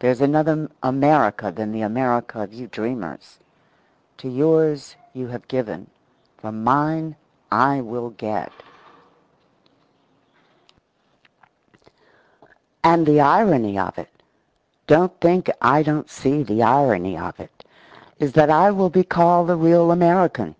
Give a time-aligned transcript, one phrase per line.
[0.00, 3.38] There's another America than the America of you dreamers.
[4.18, 5.86] To yours you have given;
[6.36, 7.16] from mine
[7.50, 8.52] I will get.
[12.84, 14.10] And the irony of it
[14.86, 17.64] don't think I don't see the irony of it
[18.18, 20.54] is that I will be called the real American.